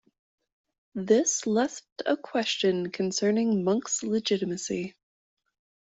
[0.95, 4.95] This left a question concerning Monck's legitimacy.